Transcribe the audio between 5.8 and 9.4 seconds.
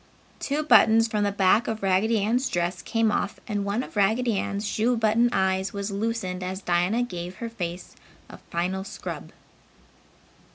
loosened as Dinah gave her face a final scrub.